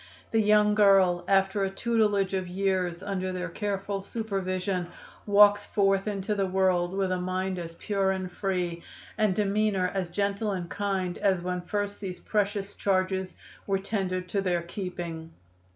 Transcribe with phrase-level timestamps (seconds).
[0.31, 4.87] The young girl, after a tutelage of years under their careful supervision,
[5.27, 8.81] walks forth into the world, with a mind as pure and free,
[9.15, 13.37] and demeanor as gentle and kind, as when first these precious charges
[13.67, 15.33] were tendered to their keeping.